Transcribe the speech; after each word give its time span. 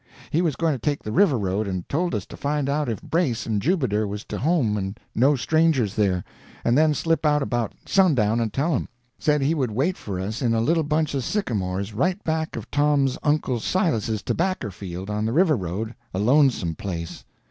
He 0.31 0.41
was 0.41 0.55
going 0.55 0.73
to 0.73 0.79
take 0.79 1.03
the 1.03 1.11
river 1.11 1.37
road, 1.37 1.67
and 1.67 1.87
told 1.87 2.15
us 2.15 2.25
to 2.25 2.35
find 2.35 2.67
out 2.67 2.89
if 2.89 3.03
Brace 3.03 3.45
and 3.45 3.61
Jubiter 3.61 4.07
was 4.07 4.23
to 4.25 4.39
home 4.39 4.75
and 4.75 4.99
no 5.13 5.35
strangers 5.35 5.93
there, 5.93 6.23
and 6.65 6.75
then 6.75 6.95
slip 6.95 7.23
out 7.23 7.43
about 7.43 7.73
sundown 7.85 8.39
and 8.39 8.51
tell 8.51 8.75
him. 8.75 8.89
Said 9.19 9.43
he 9.43 9.53
would 9.53 9.69
wait 9.69 9.97
for 9.97 10.19
us 10.19 10.41
in 10.41 10.55
a 10.55 10.59
little 10.59 10.81
bunch 10.81 11.13
of 11.13 11.23
sycamores 11.23 11.93
right 11.93 12.23
back 12.23 12.55
of 12.55 12.71
Tom's 12.71 13.19
uncle 13.21 13.59
Silas's 13.59 14.23
tobacker 14.23 14.71
field 14.71 15.11
on 15.11 15.23
the 15.23 15.33
river 15.33 15.55
road, 15.55 15.93
a 16.15 16.19
lonesome 16.19 16.73
place. 16.73 17.23